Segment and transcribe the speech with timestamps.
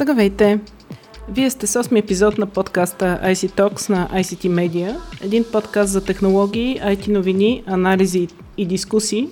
[0.00, 0.60] Здравейте!
[1.28, 6.04] Вие сте с 8 епизод на подкаста IC Talks на ICT Media, един подкаст за
[6.04, 8.28] технологии, IT новини, анализи
[8.58, 9.28] и дискусии.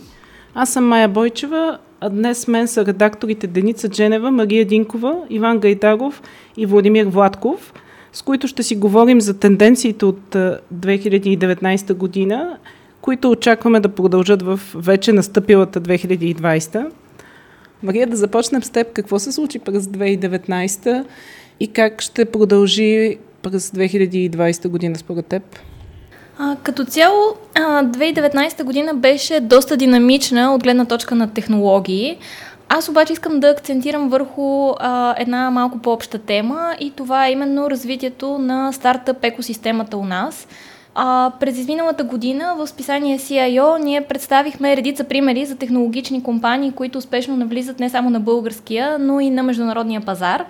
[0.54, 5.58] Аз съм Майя Бойчева, а днес с мен са редакторите Деница Дженева, Мария Динкова, Иван
[5.58, 6.22] Гайдаров
[6.56, 7.72] и Владимир Владков,
[8.12, 10.20] с които ще си говорим за тенденциите от
[10.74, 12.56] 2019 година,
[13.00, 16.90] които очакваме да продължат в вече настъпилата 2020.
[17.82, 18.92] Мария, да започнем с теб.
[18.92, 21.04] Какво се случи през 2019
[21.60, 25.42] и как ще продължи през 2020 година според теб?
[26.38, 32.18] А, като цяло, а, 2019 година беше доста динамична от гледна точка на технологии.
[32.68, 37.70] Аз обаче искам да акцентирам върху а, една малко по-обща тема и това е именно
[37.70, 40.46] развитието на стартъп екосистемата у нас–
[40.94, 46.98] а, през изминалата година в списание CIO ние представихме редица примери за технологични компании, които
[46.98, 50.44] успешно навлизат не само на българския, но и на международния пазар.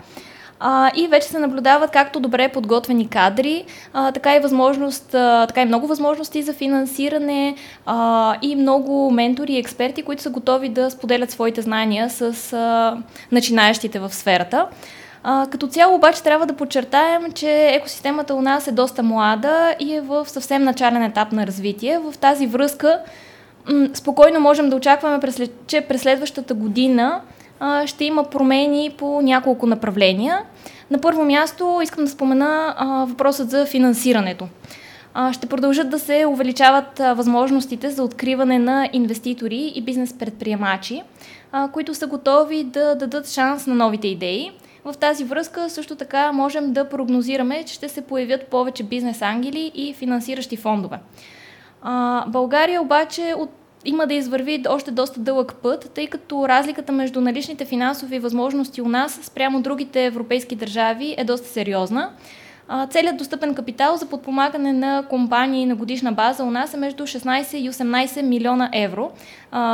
[0.60, 5.62] А, и вече се наблюдават както добре подготвени кадри, а, така и възможност, а, така
[5.62, 7.54] и много възможности за финансиране
[7.86, 12.96] а, и много ментори и експерти, които са готови да споделят своите знания с а,
[13.32, 14.66] начинаещите в сферата.
[15.50, 20.00] Като цяло обаче трябва да подчертаем, че екосистемата у нас е доста млада и е
[20.00, 21.98] в съвсем начален етап на развитие.
[21.98, 23.00] В тази връзка
[23.68, 25.20] м- спокойно можем да очакваме,
[25.66, 27.20] че през следващата година
[27.60, 30.42] а, ще има промени по няколко направления.
[30.90, 34.48] На първо място искам да спомена а, въпросът за финансирането.
[35.14, 41.02] А, ще продължат да се увеличават а, възможностите за откриване на инвеститори и бизнес предприемачи,
[41.52, 44.50] а, които са готови да дадат шанс на новите идеи.
[44.84, 49.72] В тази връзка също така можем да прогнозираме, че ще се появят повече бизнес ангели
[49.74, 50.98] и финансиращи фондове.
[51.82, 53.50] А, България обаче от
[53.84, 58.88] има да извърви още доста дълъг път, тъй като разликата между наличните финансови възможности у
[58.88, 62.10] нас спрямо другите европейски държави е доста сериозна.
[62.90, 67.56] Целият достъпен капитал за подпомагане на компании на годишна база у нас е между 16
[67.56, 69.10] и 18 милиона евро,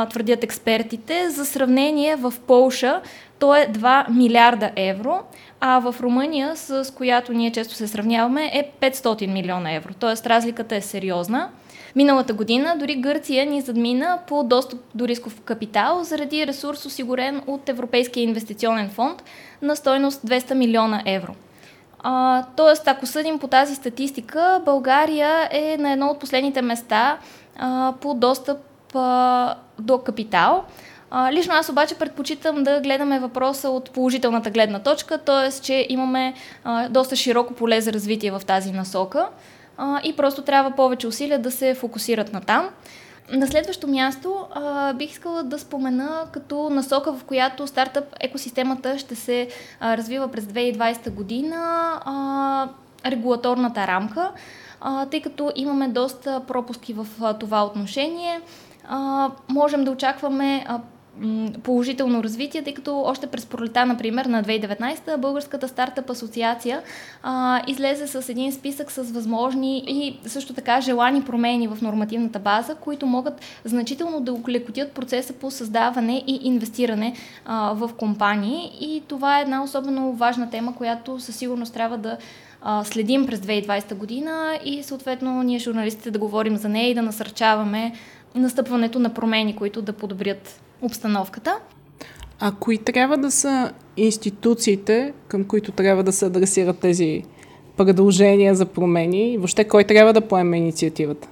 [0.09, 1.29] твърдят експертите.
[1.29, 3.01] За сравнение в Полша
[3.41, 5.19] то е 2 милиарда евро,
[5.59, 9.93] а в Румъния, с която ние често се сравняваме, е 500 милиона евро.
[9.99, 11.49] Тоест разликата е сериозна.
[11.95, 17.69] Миналата година дори Гърция ни задмина по достъп до рисков капитал заради ресурс осигурен от
[17.69, 19.23] Европейския инвестиционен фонд
[19.61, 21.35] на стойност 200 милиона евро.
[21.99, 27.17] А, тоест, ако съдим по тази статистика, България е на едно от последните места
[27.57, 28.59] а, по достъп
[28.95, 30.63] а, до капитал.
[31.31, 35.61] Лично аз обаче предпочитам да гледаме въпроса от положителната гледна точка, т.е.
[35.61, 36.33] че имаме
[36.89, 39.27] доста широко поле за развитие в тази насока
[40.03, 42.69] и просто трябва повече усилия да се фокусират на там.
[43.33, 49.15] На следващо място а, бих искала да спомена като насока, в която стартъп екосистемата ще
[49.15, 49.47] се
[49.79, 51.57] а, развива през 2020 година
[52.05, 52.69] а,
[53.11, 54.31] регулаторната рамка,
[54.81, 58.41] а, тъй като имаме доста пропуски в а, това отношение.
[58.87, 60.79] А, можем да очакваме а,
[61.63, 66.81] положително развитие, тъй като още през пролета, например, на 2019 Българската стартъп асоциация
[67.23, 72.75] а, излезе с един списък с възможни и също така желани промени в нормативната база,
[72.75, 78.71] които могат значително да улекотят процеса по създаване и инвестиране а, в компании.
[78.79, 82.17] И това е една особено важна тема, която със сигурност трябва да
[82.83, 87.93] следим през 2020 година и съответно ние журналистите да говорим за нея и да насърчаваме
[88.35, 91.55] настъпването на промени, които да подобрят обстановката.
[92.39, 97.23] А кои трябва да са институциите, към които трябва да се адресират тези
[97.77, 101.27] предложения за промени и въобще кой трябва да поеме инициативата?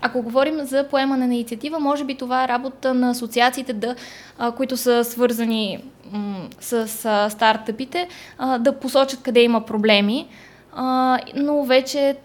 [0.00, 3.94] Ако говорим за поемане на инициатива, може би това е работа на асоциациите, да,
[4.38, 10.28] а, които са свързани м- с а, стартъпите, а, да посочат къде има проблеми.
[10.72, 12.16] А, но вече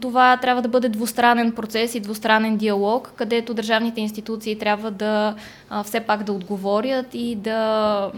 [0.00, 5.34] това трябва да бъде двустранен процес и двустранен диалог, където държавните институции трябва да
[5.70, 8.12] а, все пак да отговорят и да,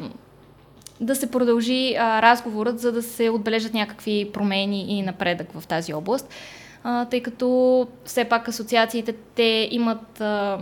[1.01, 5.95] да се продължи а, разговорът, за да се отбележат някакви промени и напредък в тази
[5.95, 6.29] област.
[6.85, 10.59] А, тъй като все пак асоциациите те имат а,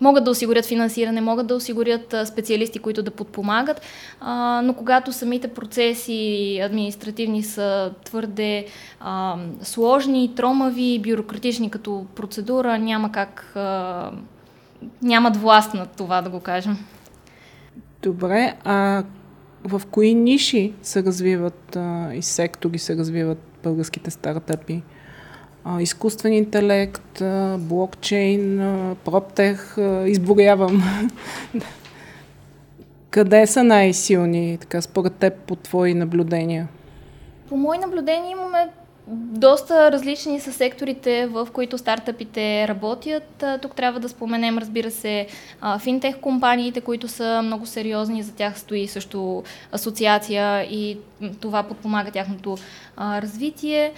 [0.00, 3.80] могат да осигурят финансиране, могат да осигурят специалисти, които да подпомагат,
[4.20, 8.66] а, но когато самите процеси административни са твърде
[9.00, 14.10] а, сложни, тромави, бюрократични като процедура, няма как, а,
[15.02, 16.76] нямат власт над това, да го кажем.
[18.02, 19.04] Добре, а
[19.64, 24.82] в кои ниши се развиват а, и сектори се развиват българските стартъпи?
[25.80, 27.22] Изкуствен интелект,
[27.58, 28.58] блокчейн,
[29.04, 29.76] проптех,
[30.06, 30.82] изборявам.
[33.10, 36.68] Къде са най-силни, така според теб, по твои наблюдения?
[37.48, 38.68] По мои наблюдения имаме
[39.08, 43.44] доста различни са секторите, в които стартъпите работят.
[43.62, 45.26] Тук трябва да споменем, разбира се,
[45.80, 49.42] финтех компаниите, които са много сериозни, за тях стои също
[49.72, 50.98] асоциация и
[51.40, 52.56] това подпомага тяхното
[52.98, 53.92] развитие.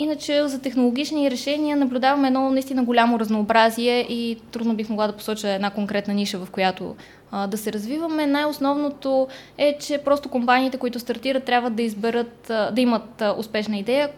[0.00, 5.48] Иначе за технологични решения наблюдаваме едно наистина голямо разнообразие и трудно бих могла да посоча
[5.48, 6.96] една конкретна ниша, в която
[7.30, 8.26] а, да се развиваме.
[8.26, 9.28] Най-основното
[9.58, 14.10] е, че просто компаниите, които стартират, трябва да изберат, а, да имат а, успешна идея,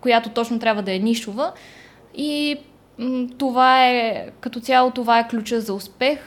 [0.00, 1.52] която точно трябва да е нишова.
[2.14, 2.56] И
[3.38, 6.18] това е, като цяло, това е ключа за успех,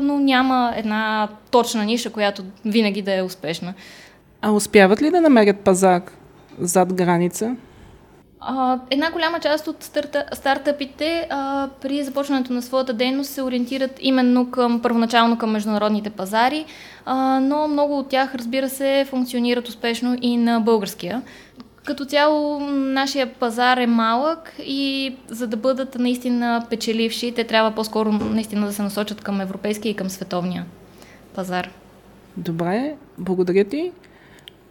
[0.00, 3.74] но няма една точна ниша, която винаги да е успешна.
[4.42, 6.02] А успяват ли да намерят пазар
[6.58, 7.56] зад граница?
[8.40, 13.98] А, една голяма част от старта, стартъпите а, при започването на своята дейност се ориентират
[14.00, 16.64] именно към първоначално към международните пазари,
[17.04, 21.22] а, но много от тях, разбира се, функционират успешно и на българския.
[21.84, 28.12] Като цяло нашия пазар е малък и за да бъдат наистина печеливши, те трябва по-скоро
[28.12, 30.64] наистина да се насочат към европейския и към световния
[31.34, 31.70] пазар.
[32.36, 33.92] Добре, благодаря ти.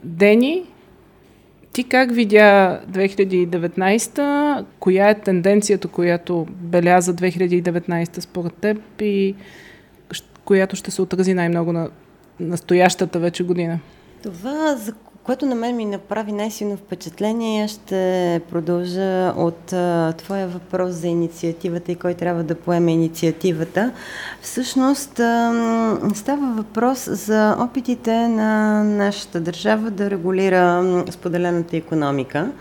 [0.03, 0.63] Дени,
[1.73, 4.65] ти как видя 2019?
[4.79, 9.35] Коя е тенденцията, която беляза 2019 според теб и
[10.45, 11.89] която ще се отрази най-много на
[12.39, 13.79] настоящата вече година?
[14.23, 14.93] Това, за
[15.23, 19.65] което на мен ми направи най-силно впечатление, ще продължа от
[20.17, 23.91] твоя въпрос за инициативата и кой трябва да поеме инициативата.
[24.41, 25.13] Всъщност
[26.13, 32.51] става въпрос за опитите на нашата държава да регулира споделената економика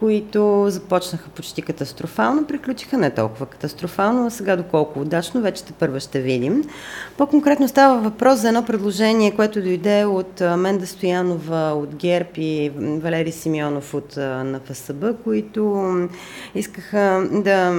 [0.00, 6.00] които започнаха почти катастрофално, приключиха не толкова катастрофално, а сега доколко удачно, вече те първа
[6.00, 6.64] ще видим.
[7.18, 13.32] По-конкретно става въпрос за едно предложение, което дойде от Менда Стоянова от ГЕРП и Валери
[13.32, 15.94] Симеонов от НФСБ, които
[16.54, 17.72] искаха да,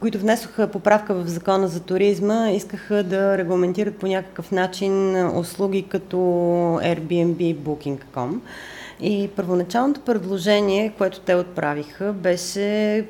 [0.00, 6.16] които внесоха поправка в закона за туризма, искаха да регламентират по някакъв начин услуги като
[6.82, 8.38] Airbnb Booking.com.
[9.00, 13.06] И първоначалното предложение, което те отправиха, беше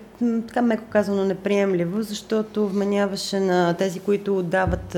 [0.46, 4.96] така меко казано неприемливо, защото вменяваше на тези, които отдават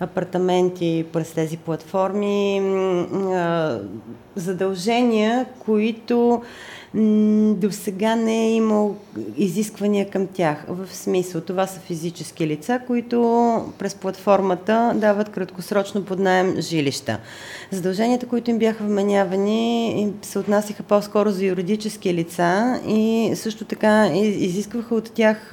[0.00, 2.62] апартаменти през тези платформи,
[4.36, 6.42] задължения, които
[6.94, 8.96] до сега не е имал
[9.36, 10.64] изисквания към тях.
[10.68, 13.18] В смисъл, това са физически лица, които
[13.78, 17.18] през платформата дават краткосрочно под найем жилища.
[17.70, 24.94] Задълженията, които им бяха вменявани, се отнасяха по-скоро за юридически лица и също така изискваха
[24.94, 25.52] от тях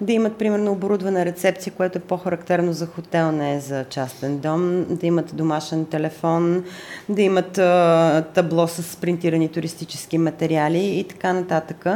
[0.00, 4.84] да имат, примерно, оборудвана рецепция, което е по-характерно за хотел, не е за частен дом,
[4.90, 6.64] да имат домашен телефон,
[7.08, 7.52] да имат
[8.34, 11.86] табло с принтирани туристически материали и така нататък.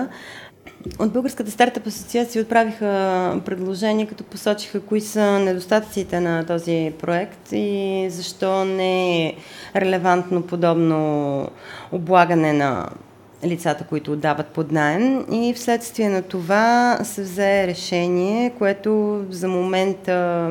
[0.99, 8.07] От Българската стартъп асоциация отправиха предложения, като посочиха кои са недостатъците на този проект и
[8.11, 9.35] защо не е
[9.77, 11.49] релевантно подобно
[11.93, 12.89] облагане на
[13.45, 15.27] лицата, които отдават под найем.
[15.33, 20.49] И вследствие на това се взе решение, което за момента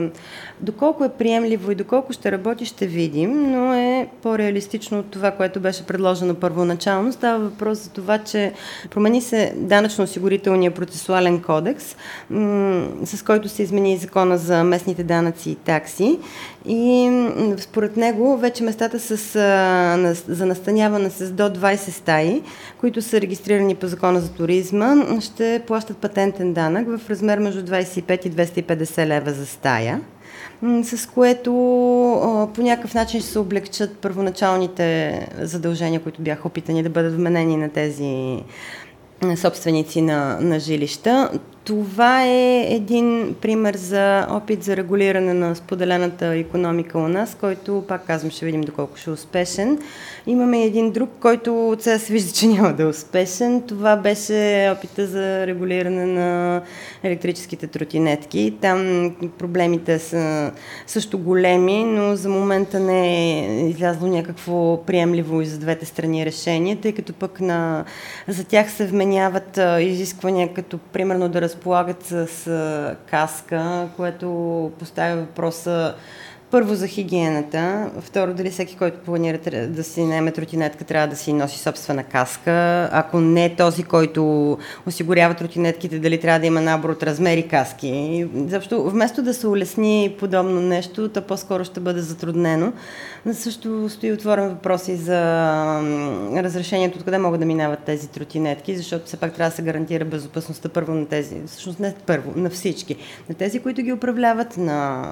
[0.61, 5.59] Доколко е приемливо и доколко ще работи, ще видим, но е по-реалистично от това, което
[5.59, 7.13] беше предложено първоначално.
[7.13, 8.53] Става въпрос за това, че
[8.89, 11.95] промени се данъчно-осигурителния процесуален кодекс,
[13.05, 16.19] с който се измени закона за местните данъци и такси.
[16.65, 17.09] И
[17.57, 19.17] според него вече местата с,
[20.27, 22.41] за настаняване с до 20 стаи,
[22.79, 28.25] които са регистрирани по закона за туризма, ще плащат патентен данък в размер между 25
[28.25, 30.01] и 250 лева за стая
[30.83, 31.51] с което
[32.55, 37.69] по някакъв начин ще се облегчат първоначалните задължения, които бяха опитани да бъдат вменени на
[37.69, 38.43] тези
[39.35, 41.31] собственици на, на жилища.
[41.63, 48.07] Това е един пример за опит за регулиране на споделената економика у нас, който, пак
[48.07, 49.79] казвам, ще видим доколко ще е успешен.
[50.27, 53.61] Имаме един друг, който от сега се вижда, че няма да е успешен.
[53.61, 56.61] Това беше опита за регулиране на
[57.03, 58.53] електрическите тротинетки.
[58.61, 60.51] Там проблемите са
[60.87, 66.75] също големи, но за момента не е излязло някакво приемливо и за двете страни решение,
[66.75, 67.85] тъй като пък на,
[68.27, 72.27] за тях се вменяват изисквания, като примерно да разполагат с
[73.09, 75.95] каска, което поставя въпроса
[76.51, 81.33] първо за хигиената, второ дали всеки, който планира да си наеме тротинетка, трябва да си
[81.33, 82.89] носи собствена каска.
[82.91, 88.27] Ако не този, който осигурява тротинетките, дали трябва да има набор от размери каски.
[88.47, 92.73] Защо, вместо да се улесни подобно нещо, то по-скоро ще бъде затруднено.
[93.25, 95.21] Но също стои отворен въпрос и за
[96.35, 100.69] разрешението откъде могат да минават тези тротинетки, защото все пак трябва да се гарантира безопасността
[100.69, 102.95] първо на тези, всъщност не първо, на всички.
[103.29, 105.05] На тези, които ги управляват, на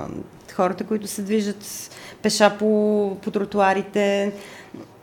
[0.53, 4.31] хората, които се движат пеша по, по тротуарите,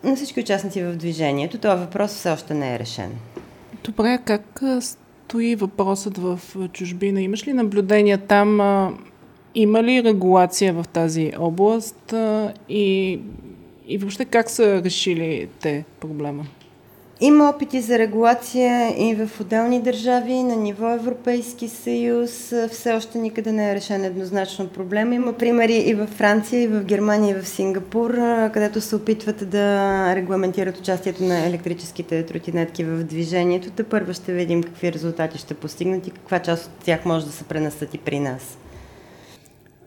[0.05, 1.59] на всички участници в движението.
[1.59, 3.13] Това въпрос все още не е решен.
[3.85, 6.41] Добре, как стои въпросът в
[6.73, 7.23] чужбина?
[7.23, 8.61] Имаш ли наблюдения там?
[9.55, 12.15] Има ли регулация в тази област
[12.69, 13.21] и,
[13.89, 16.47] и въобще как са решили те проблема?
[17.21, 22.53] Има опити за регулация и в отделни държави, на ниво Европейски съюз.
[22.71, 25.15] Все още никъде не е решен еднозначно проблема.
[25.15, 28.15] Има примери и в Франция, и в Германия, и в Сингапур,
[28.53, 33.71] където се опитват да регламентират участието на електрическите тротинетки в движението.
[33.71, 37.33] Те първо ще видим какви резултати ще постигнат и каква част от тях може да
[37.33, 38.59] се пренесат и при нас.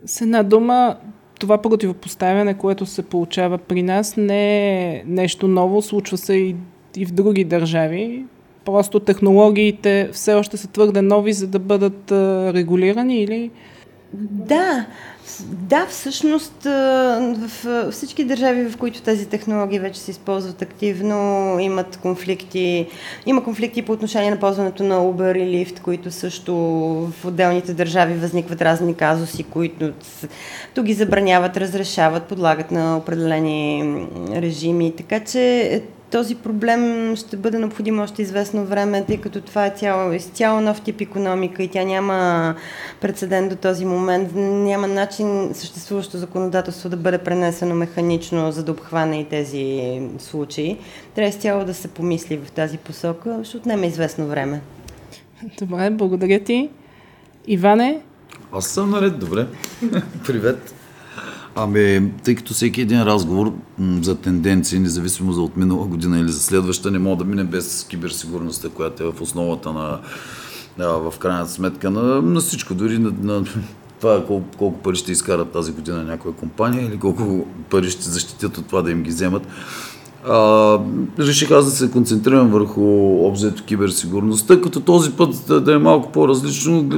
[0.06, 0.98] С една дума,
[1.40, 6.56] това противопоставяне, което се получава при нас, не е нещо ново, случва се и
[6.96, 8.26] и в други държави.
[8.66, 12.12] Просто технологиите все още са твърде нови, за да бъдат
[12.56, 13.52] регулирани или?
[14.14, 14.86] Да,
[15.44, 17.50] да, всъщност в
[17.92, 22.88] всички държави, в които тези технологии вече се използват активно, имат конфликти.
[23.26, 28.14] Има конфликти по отношение на ползването на Uber и Lyft, които също в отделните държави
[28.14, 29.92] възникват разни казуси, които
[30.76, 33.84] то ги забраняват, разрешават, подлагат на определени
[34.32, 34.94] режими.
[34.98, 35.82] Така че
[36.12, 40.82] този проблем ще бъде необходимо още известно време, тъй като това е цяло, изцяло нов
[40.82, 42.56] тип економика и тя няма
[43.02, 44.32] прецедент до този момент.
[44.36, 49.82] Няма начин съществуващо законодателство да бъде пренесено механично, за да обхване и тези
[50.20, 50.78] случаи.
[51.16, 54.62] Трябва изцяло да се помисли в тази посока, ще отнеме известно време.
[55.60, 56.70] Добре, благодаря ти.
[57.48, 58.02] Иване?
[58.52, 59.48] Аз съм наред, добре.
[60.26, 60.79] Привет.
[61.62, 66.32] Ами, тъй като всеки един разговор м- за тенденции, независимо за от минала година или
[66.32, 70.00] за следваща, не мога да мине без киберсигурността, която е в основата на,
[70.80, 73.46] а, в крайна сметка на, на всичко, дори на, на
[74.00, 78.58] това колко, колко пари ще изкарат тази година някоя компания или колко пари ще защитят
[78.58, 79.48] от това да им ги вземат.
[81.20, 82.82] Реших аз да се концентрирам върху
[83.28, 86.90] обзето киберсигурността, като този път да, да е малко по-различно,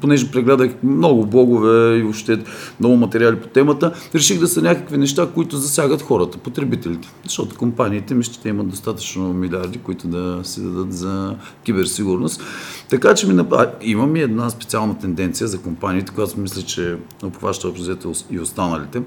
[0.00, 2.42] понеже прегледах много блогове и въобще
[2.80, 7.08] много материали по темата, реших да са някакви неща, които засягат хората, потребителите.
[7.24, 11.34] Защото компаниите ми ще имат достатъчно милиарди, които да си дадат за
[11.64, 12.42] киберсигурност.
[12.90, 17.68] Така че ми, а, имам и една специална тенденция за компаниите, която мисля, че обхваща
[17.68, 19.02] обзето и останалите.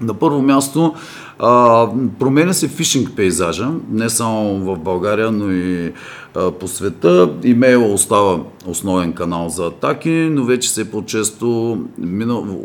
[0.00, 0.94] На първо място,
[1.38, 1.86] а,
[2.18, 5.92] променя се фишинг пейзажа, не само в България, но и
[6.34, 7.30] а, по света.
[7.44, 11.78] Имейла остава основен канал за атаки, но вече все по-често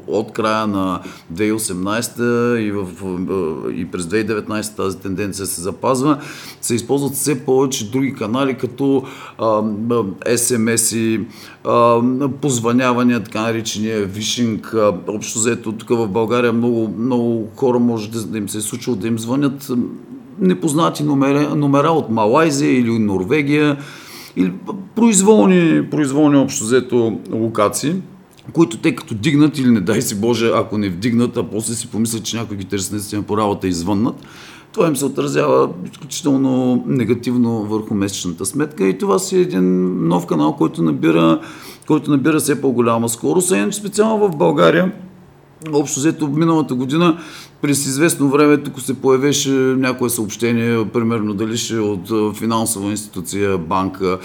[0.08, 1.02] от края на
[1.34, 2.86] 2018 и, в,
[3.76, 6.22] и през 2019 тази тенденция се запазва.
[6.62, 9.04] Се използват все повече други канали, като
[10.26, 11.22] SMS-и,
[12.42, 14.76] позванявания, така наречения вишинг.
[15.08, 19.08] Общо взето тук в България много, много хора може да, им се е случило да
[19.08, 19.72] им звънят
[20.40, 23.78] непознати номера, номера от Малайзия или Норвегия
[24.36, 24.54] или
[24.96, 27.96] произволни, произволни общо взето локации
[28.54, 31.88] които те като дигнат или не дай си Боже, ако не вдигнат, а после си
[31.88, 34.16] помислят, че някой ги търси наистина по работа и звъннат,
[34.72, 40.26] това им се отразява изключително негативно върху месечната сметка и това си е един нов
[40.26, 41.40] канал, който набира,
[41.88, 43.52] който набира все по-голяма скорост.
[43.52, 44.92] А специално в България
[45.72, 47.18] Общо взето миналата година
[47.62, 53.58] през известно време тук се появеше някое съобщение, примерно дали ще е от финансова институция,
[53.58, 54.20] банка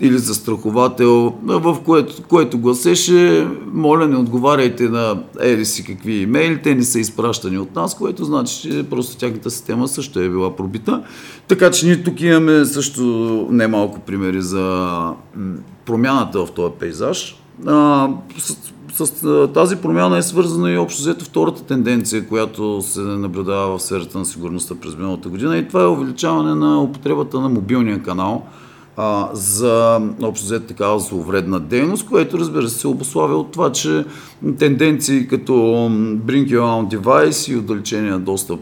[0.00, 6.74] или застраховател, в което, което гласеше, моля не отговаряйте на ери си какви имейли, те
[6.74, 11.02] не са изпращани от нас, което значи, че просто тяхната система също е била пробита.
[11.48, 13.02] Така че ние тук имаме също
[13.50, 14.98] немалко примери за
[15.84, 17.42] промяната в този пейзаж.
[19.06, 24.18] С тази промяна е свързана и общо взето втората тенденция, която се наблюдава в сферата
[24.18, 28.46] на сигурността през миналата година и това е увеличаване на употребата на мобилния канал
[29.00, 34.04] а, за общо взето такава зловредна дейност, което разбира се се обославя от това, че
[34.58, 35.52] тенденции като
[36.26, 38.60] Bring Your Own Device и отдалечения достъп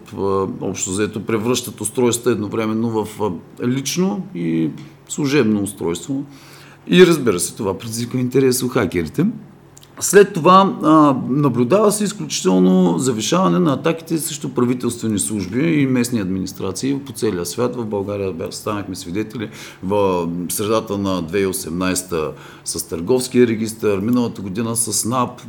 [0.60, 3.20] общо взето превръщат устройството едновременно в
[3.64, 4.70] лично и
[5.08, 6.24] служебно устройство.
[6.88, 9.26] И разбира се, това предизвиква интерес у хакерите.
[10.00, 10.64] След това
[11.28, 17.76] наблюдава се изключително завишаване на атаките срещу правителствени служби и местни администрации по целия свят.
[17.76, 19.50] В България станахме свидетели
[19.82, 22.30] в средата на 2018
[22.64, 25.40] с търговския регистр, миналата година с НАП.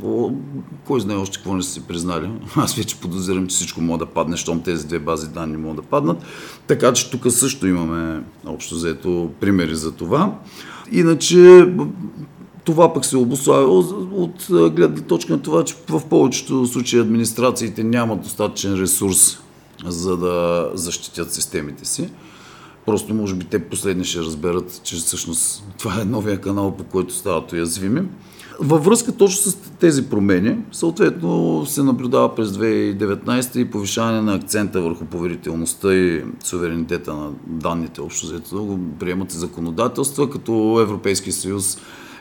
[0.86, 2.30] Кой знае още какво не са си признали.
[2.56, 5.82] Аз вече подозирам, че всичко може да падне, щом тези две бази данни могат да
[5.82, 6.22] паднат.
[6.66, 10.32] Така че тук също имаме общо взето примери за това.
[10.92, 11.66] Иначе
[12.68, 13.78] това пък се обославя
[14.12, 19.38] от гледна точка на това, че в повечето случаи администрациите нямат достатъчен ресурс
[19.86, 22.10] за да защитят системите си.
[22.86, 27.14] Просто може би те последни ще разберат, че всъщност това е новия канал, по който
[27.14, 28.02] стават уязвими.
[28.60, 34.80] Във връзка точно с тези промени, съответно се наблюдава през 2019 и повишаване на акцента
[34.80, 38.78] върху поверителността и суверенитета на данните общо взето.
[38.98, 41.78] Приемат законодателства, като Европейски съюз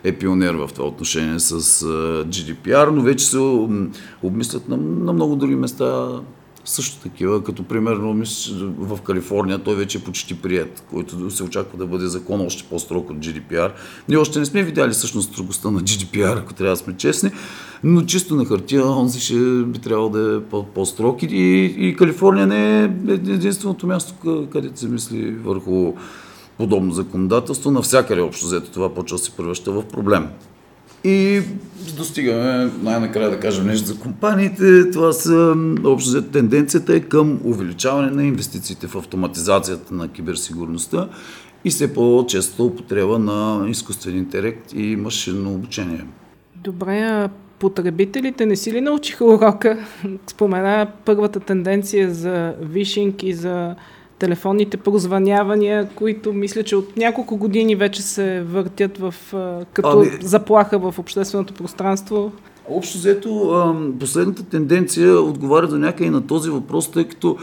[0.07, 1.85] е пионер в това отношение с
[2.23, 3.37] GDPR, но вече се
[4.23, 6.07] обмислят на, на много други места
[6.67, 8.23] също такива, като примерно
[8.77, 13.09] в Калифорния той вече е почти прият, който се очаква да бъде закон още по-строг
[13.09, 13.71] от GDPR.
[14.09, 17.31] Ние още не сме видяли всъщност строгостта на GDPR, ако трябва да сме честни,
[17.83, 21.23] но чисто на хартия он си ще би трябвало да е по-строг.
[21.23, 21.27] И,
[21.77, 22.83] и Калифорния не е
[23.13, 24.13] единственото място,
[24.51, 25.93] където се мисли върху
[26.57, 27.71] подобно законодателство.
[27.71, 30.27] Навсякъде общо взето това почва да се превръща в проблем.
[31.03, 31.41] И
[31.97, 34.91] достигаме най-накрая да кажем нещо за компаниите.
[34.91, 41.09] Това са общо взето тенденцията е към увеличаване на инвестициите в автоматизацията на киберсигурността
[41.65, 46.05] и все по-често употреба на изкуствен интелект и машинно обучение.
[46.55, 49.87] Добре, а потребителите не си ли научиха урока?
[50.27, 53.75] Спомена първата тенденция за вишинг и за
[54.19, 59.13] телефонните прозванявания, които мисля, че от няколко години вече се въртят в,
[59.73, 60.09] като ами...
[60.21, 62.31] заплаха в общественото пространство.
[62.69, 67.37] Общо взето, последната тенденция отговаря за някъде на този въпрос, тъй като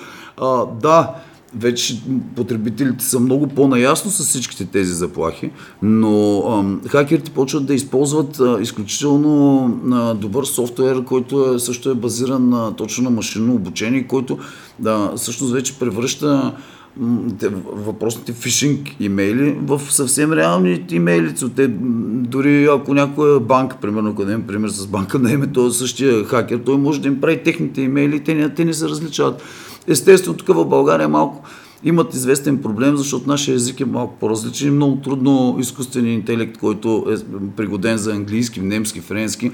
[0.80, 1.14] да,
[1.56, 2.02] вече
[2.36, 5.50] потребителите са много по-наясно с всичките тези заплахи,
[5.82, 11.94] но ам, хакерите почват да използват а, изключително а, добър софтуер, който е, също е
[11.94, 14.38] базиран на, точно на машинно обучение, който
[14.78, 16.54] да, всъщност вече превръща
[16.96, 21.34] въпросните фишинг имейли в съвсем реални имейли.
[21.56, 26.24] Те, дори ако някоя банка, примерно, ако дадем пример с банка на име, този същия
[26.24, 29.42] хакер, той може да им прави техните имейли, те те не се различават.
[29.86, 31.44] Естествено, тук в България малко
[31.84, 37.06] имат известен проблем, защото нашия език е малко по-различен и много трудно изкуственият интелект, който
[37.10, 37.14] е
[37.56, 39.50] пригоден за английски, немски, френски,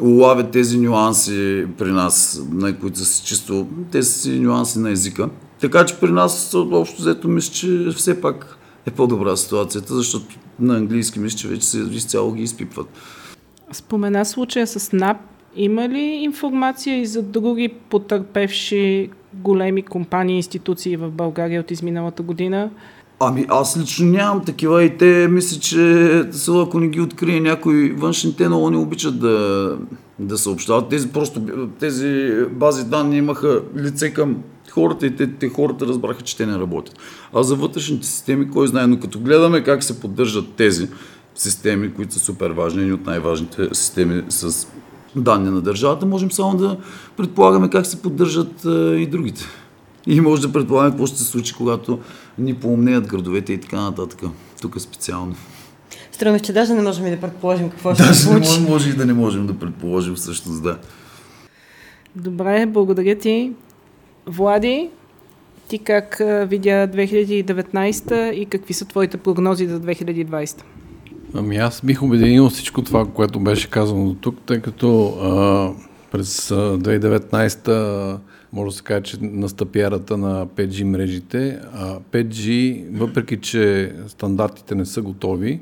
[0.00, 5.28] улавят тези нюанси при нас, на които са чисто тези нюанси на езика.
[5.60, 10.26] Така че при нас общо взето мисля, че все пак е по-добра ситуацията, защото
[10.60, 12.86] на английски мисля, че вече се изцяло ги изпипват.
[13.72, 15.16] Спомена случая с НАП.
[15.56, 22.22] Има ли информация и за други потърпевши големи компании и институции в България от изминалата
[22.22, 22.70] година?
[23.20, 28.36] Ами аз лично нямам такива и те мисля, че ако не ги открие някой външни,
[28.36, 29.76] те много не обичат да,
[30.18, 30.88] да съобщават.
[30.88, 31.42] Тези, просто,
[31.78, 34.36] тези бази данни имаха лице към
[34.70, 36.94] хората и те, те хората разбраха, че те не работят.
[37.34, 40.88] А за вътрешните системи, кой знае, но като гледаме как се поддържат тези
[41.34, 44.68] системи, които са супер важни, едни от най-важните системи с
[45.16, 46.76] данни на държавата, можем само да
[47.16, 48.64] предполагаме как се поддържат
[48.98, 49.44] и другите.
[50.06, 51.98] И може да предполагаме какво ще се случи, когато
[52.38, 54.20] ни поумнеят градовете и така нататък.
[54.62, 55.34] Тук е специално.
[56.12, 58.38] Струва че даже не можем и да предположим какво ще се случи.
[58.38, 60.78] Може, може и да не можем да предположим всъщност, да.
[62.16, 63.52] Добре, благодаря ти.
[64.26, 64.90] Влади,
[65.68, 66.16] ти как
[66.46, 70.62] видя 2019 и какви са твоите прогнози за 2020?
[71.34, 75.70] Ами аз бих обединил всичко това, което беше казано до тук, тъй като а,
[76.10, 78.18] през 2019
[78.52, 81.60] може да се каже, че настъпи ерата на 5G мрежите.
[81.72, 85.60] А 5G, въпреки че стандартите не са готови,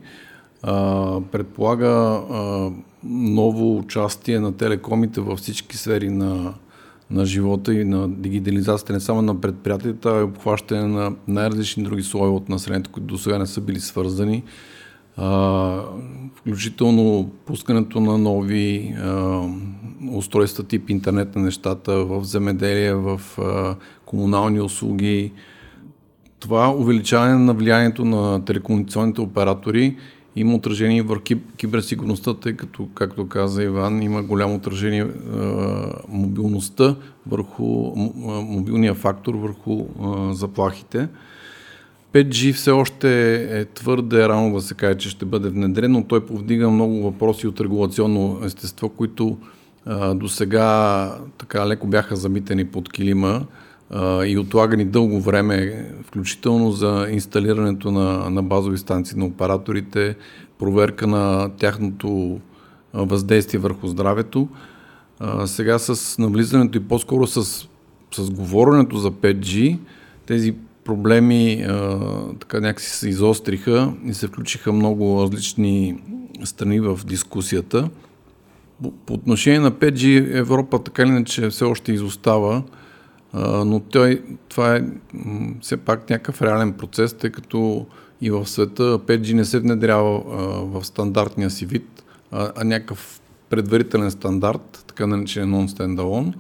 [0.62, 2.70] а, предполага а,
[3.04, 6.54] ново участие на телекомите във всички сфери на
[7.10, 12.02] на живота и на дигитализацията не само на предприятията, а и обхващане на най-различни други
[12.02, 14.42] слои от населението, които до сега не са били свързани.
[16.34, 19.40] Включително пускането на нови а,
[20.12, 25.32] устройства тип интернет на нещата в земеделие, в а, комунални услуги.
[26.40, 29.96] Това увеличаване на влиянието на телекомуникационните оператори
[30.36, 31.24] има отражение върху
[31.56, 35.08] киберсигурността, тъй като, както каза Иван, има голямо отражение а,
[36.08, 38.00] мобилността върху а,
[38.30, 41.08] мобилния фактор върху а, заплахите.
[42.16, 46.26] 5G все още е твърде рано да се каже, че ще бъде внедрен, но той
[46.26, 49.38] повдига много въпроси от регулационно естество, които
[50.14, 53.46] до сега така леко бяха замитени под килима
[53.90, 60.16] а, и отлагани дълго време, включително за инсталирането на, на базови станции на операторите,
[60.58, 62.40] проверка на тяхното
[62.94, 64.48] въздействие върху здравето.
[65.20, 67.68] А, сега с навлизането и по-скоро с,
[68.14, 69.78] с говоренето за 5G,
[70.26, 70.54] тези
[70.86, 71.98] проблеми а,
[72.40, 76.02] така някакси се изостриха и се включиха много различни
[76.44, 77.88] страни в дискусията.
[78.82, 82.62] По, отношение на 5G Европа така или иначе все още изостава,
[83.32, 84.80] а, но той, това е
[85.12, 87.86] м- все пак някакъв реален процес, тъй като
[88.20, 93.20] и в света 5G не се внедрява а, в стандартния си вид, а, а някакъв
[93.50, 96.34] предварителен стандарт, така наречен non-standalone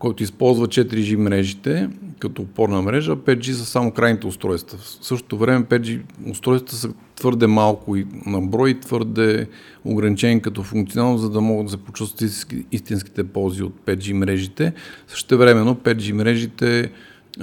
[0.00, 4.78] който използва 4G мрежите като опорна мрежа, 5G са само крайните устройства.
[4.78, 9.48] В същото време 5G устройства са твърде малко и на брой, твърде
[9.84, 14.72] ограничени като функционалност, за да могат да се почувстват истинските ползи от 5G мрежите.
[15.06, 16.90] Също времено 5G мрежите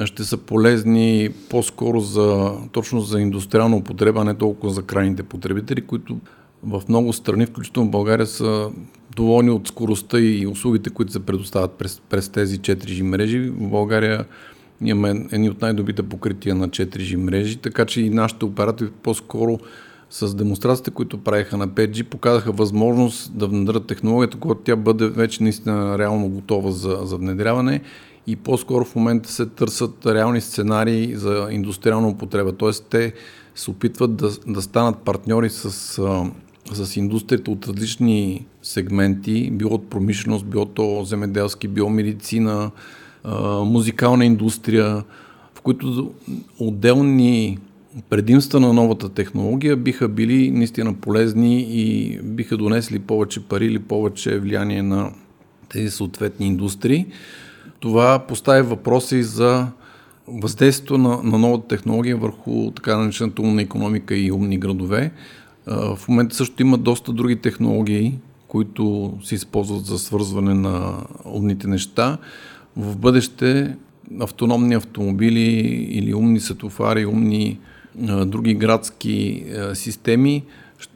[0.05, 6.17] ще са полезни по-скоро за, точно за индустриална употреба, не толкова за крайните потребители, които
[6.63, 8.69] в много страни, включително в България, са
[9.17, 13.39] доволни от скоростта и услугите, които се предоставят през, през тези 4G мрежи.
[13.39, 14.25] В България
[14.81, 19.59] имаме едни от най-добрите покрития на 4G мрежи, така че и нашите оператори по-скоро
[20.09, 25.43] с демонстрациите, които правиха на 5G, показаха възможност да внедрят технологията, когато тя бъде вече
[25.43, 27.81] наистина реално готова за, за внедряване
[28.27, 32.51] и по-скоро в момента се търсят реални сценарии за индустриална употреба.
[32.51, 32.71] Т.е.
[32.89, 33.13] те
[33.55, 35.99] се опитват да, да станат партньори с
[36.73, 42.71] с индустрията от различни сегменти, било от промишленост, било то земеделски, било медицина,
[43.63, 45.03] музикална индустрия,
[45.55, 46.11] в които
[46.59, 47.57] отделни
[48.09, 54.39] предимства на новата технология биха били наистина полезни и биха донесли повече пари или повече
[54.39, 55.11] влияние на
[55.69, 57.05] тези съответни индустрии.
[57.79, 59.67] Това поставя въпроси за
[60.27, 65.11] въздействието на, на новата технология върху така наречената умна економика и умни градове,
[65.67, 72.17] в момента също има доста други технологии, които се използват за свързване на умните неща.
[72.77, 73.75] В бъдеще
[74.19, 75.49] автономни автомобили
[75.91, 77.59] или умни светофари, умни
[78.25, 80.43] други градски системи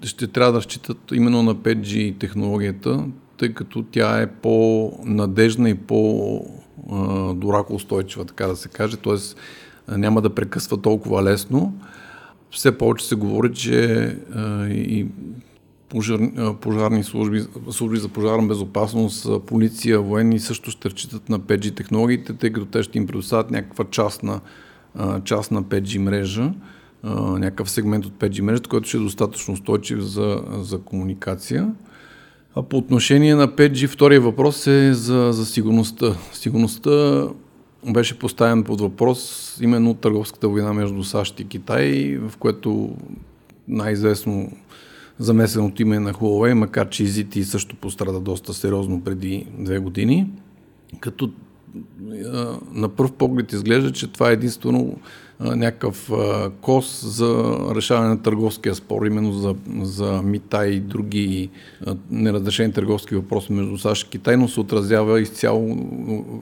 [0.04, 3.06] ще, трябва да разчитат именно на 5G технологията,
[3.38, 9.18] тъй като тя е по-надежна и по-дорако устойчива, така да се каже, т.е.
[9.98, 11.74] няма да прекъсва толкова лесно
[12.52, 14.18] все повече се говори, че
[14.70, 15.06] и
[15.92, 16.20] пожар,
[16.62, 22.52] пожарни служби, служби за пожарна безопасност, полиция, военни също ще разчитат на 5G технологиите, тъй
[22.52, 24.40] като те ще им предоставят някаква част на,
[25.24, 26.54] част на 5G мрежа,
[27.04, 31.74] някакъв сегмент от 5G мрежата, който ще е достатъчно устойчив за, за комуникация.
[32.56, 36.16] А по отношение на 5G, втория въпрос е за, за сигурността.
[36.34, 37.28] Сигурността
[37.86, 42.96] беше поставен под въпрос именно търговската война между САЩ и Китай, в което
[43.68, 44.52] най-известно
[45.22, 50.28] замесеното име на Huawei, макар че ZTE също пострада доста сериозно преди две години,
[51.00, 51.32] като
[52.72, 54.96] на първ поглед изглежда, че това е единствено
[55.40, 56.12] някакъв
[56.62, 61.50] кос за решаване на търговския спор, именно за, за мита и други
[62.12, 65.76] неразрешени търговски въпроси между САЩ и Китай, но се отразява изцяло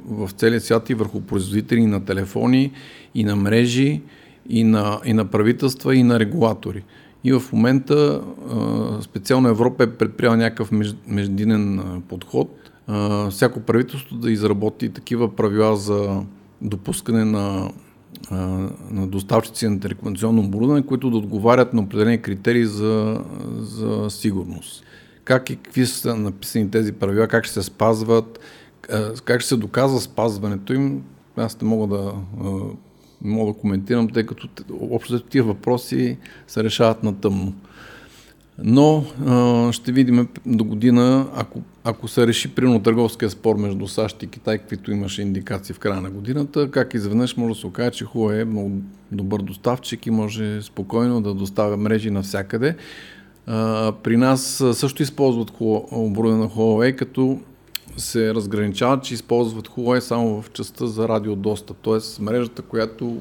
[0.10, 2.72] в целия свят и върху производители на телефони,
[3.16, 4.02] и на мрежи,
[4.50, 6.84] и на, и на правителства, и на регулатори.
[7.24, 8.22] И в момента
[9.02, 10.72] специално Европа е предприяла някакъв
[11.08, 12.50] междинен подход.
[13.30, 16.22] Всяко правителство да изработи такива правила за
[16.62, 17.72] допускане на
[18.92, 23.22] на доставчици на телекомуникационно оборудване, които да отговарят на определени критерии за,
[23.60, 24.84] за сигурност.
[25.24, 28.40] Как и какви са написани тези правила, как ще се спазват,
[29.26, 31.04] как ще се доказва спазването им,
[31.38, 32.14] аз не мога да,
[33.22, 34.48] не мога да коментирам, тъй като
[34.92, 37.54] общо тия въпроси се решават на тъмно.
[38.64, 44.24] Но а, ще видим до година, ако, ако се реши примерно търговския спор между САЩ
[44.24, 47.92] и Китай, каквито имаше индикации в края на годината, как изведнъж може да се окаже,
[47.92, 48.72] че Huawei е много
[49.12, 52.76] добър доставчик и може спокойно да доставя мрежи навсякъде.
[53.48, 55.52] А, при нас също използват
[55.92, 57.40] оборудване на Huawei, като
[58.02, 62.22] се разграничават, че използват Huawei само в частта за радиодостъп, т.е.
[62.22, 63.18] мрежата, която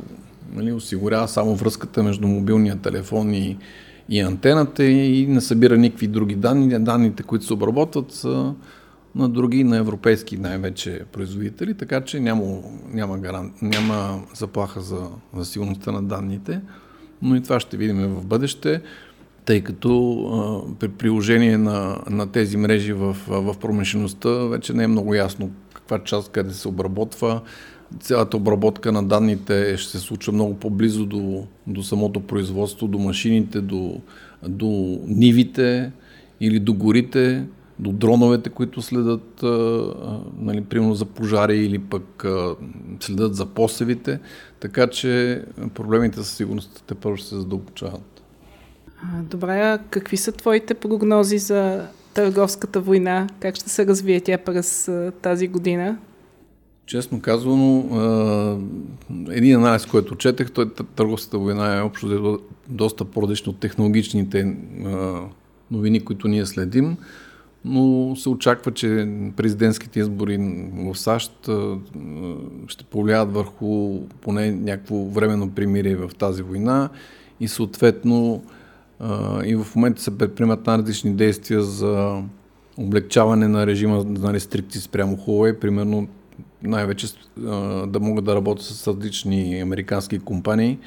[0.53, 3.57] нали, осигурява само връзката между мобилния телефон и
[4.09, 6.85] и антената и не събира никакви други данни.
[6.85, 8.55] Данните, които се обработват са
[9.15, 12.45] на други, на европейски най-вече производители, така че няма,
[12.93, 13.53] няма, гаран...
[13.63, 16.61] няма заплаха за, за сигурността на данните.
[17.23, 18.83] но и това ще видим в бъдеще,
[19.49, 24.87] тъй като а, при приложение на, на тези мрежи в, в промишлеността вече не е
[24.87, 27.41] много ясно каква част къде се обработва.
[28.01, 33.61] Цялата обработка на данните ще се случва много по-близо до, до самото производство, до машините,
[33.61, 34.01] до,
[34.49, 35.93] до нивите
[36.41, 37.45] или до горите,
[37.79, 39.49] до дроновете, които следят, а,
[40.39, 42.57] нали, примерно за пожари или пък а,
[43.01, 44.21] следят за посевите,
[44.61, 45.43] така че
[45.75, 48.18] проблемите със сигурност те първо ще се задълбочават.
[49.23, 53.27] Добре, а какви са твоите прогнози за търговската война?
[53.41, 54.91] Как ще се развие тя през
[55.23, 55.99] тази година?
[56.87, 57.85] Честно казано,
[59.31, 64.57] един анализ, който четех, той търговската война е общо доста по-различно от технологичните
[65.71, 66.97] новини, които ние следим
[67.65, 70.39] но се очаква, че президентските избори
[70.75, 71.51] в САЩ
[72.69, 76.89] ще повлияват върху поне някакво временно примирие в тази война
[77.41, 78.45] и съответно
[79.45, 82.23] и в момента се предприемат на различни действия за
[82.79, 86.09] облегчаване на режима на рестрикции спрямо Huawei, примерно
[86.63, 87.07] най-вече
[87.87, 90.79] да могат да работят с различни американски компании.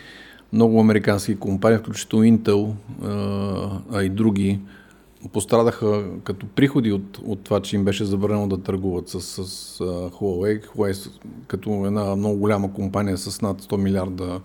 [0.53, 2.73] Много американски компании, включително Intel,
[3.91, 4.59] а и други,
[5.33, 9.45] пострадаха като приходи от, от това, че им беше забранено да търгуват с, с
[10.09, 10.67] Huawei.
[10.67, 11.11] Huawei
[11.47, 14.41] като една много голяма компания с над 100 милиарда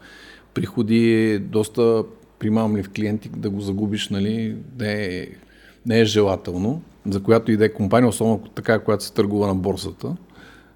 [0.55, 2.05] приходи е доста
[2.39, 5.27] примамлив клиент да го загубиш, нали, не е,
[5.87, 9.55] не е желателно, за която и да е компания, особено така, която се търгува на
[9.55, 10.17] борсата.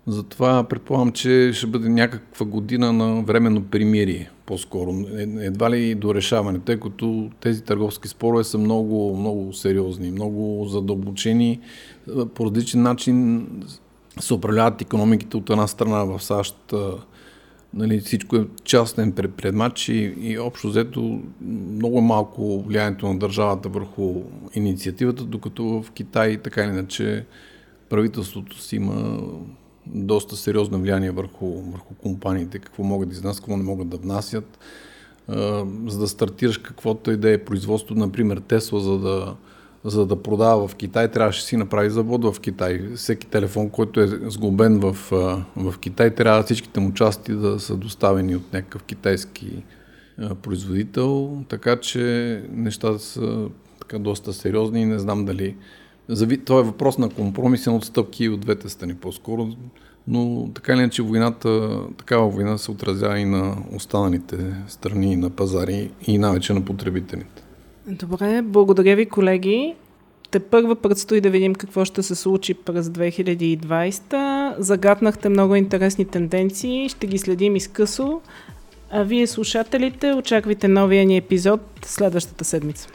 [0.07, 4.95] Затова предполагам, че ще бъде някаква година на временно примирие, по-скоро.
[5.17, 10.65] Е, едва ли до решаване, тъй като тези търговски спорове са много, много сериозни, много
[10.69, 11.61] задълбочени.
[12.35, 13.47] По различен начин
[14.21, 16.75] се управляват економиките от една страна в САЩ.
[17.75, 21.21] Нали, всичко е частен предмат и, и общо взето
[21.71, 24.23] много е малко влиянието на държавата върху
[24.55, 27.27] инициативата, докато в Китай така или иначе
[27.89, 29.21] правителството си има
[29.87, 34.59] доста сериозно влияние върху, върху компаниите, какво могат да изнасят, какво не могат да внасят.
[35.87, 39.37] За да стартираш каквото и да е производство, например Тесла, за да,
[39.85, 42.81] за да продава в Китай, трябваше да си направи завод в Китай.
[42.97, 44.97] Всеки телефон, който е сглобен в,
[45.57, 49.63] в Китай, трябва всичките му части да са доставени от някакъв китайски
[50.43, 53.49] производител, така че нещата са
[53.81, 55.57] така доста сериозни и не знам дали
[56.45, 59.49] това е въпрос на компромисен отстъпки от двете страни по-скоро,
[60.09, 64.37] но така или иначе войната, такава война се отразява и на останалите
[64.69, 67.43] страни на пазари и най-вече на потребителите.
[67.87, 69.75] Добре, благодаря ви колеги.
[70.31, 74.55] Те първа предстои да видим какво ще се случи през 2020.
[74.59, 78.21] Загаднахте много интересни тенденции, ще ги следим изкъсо.
[78.91, 82.89] А вие, слушателите, очаквайте новия ни епизод следващата седмица.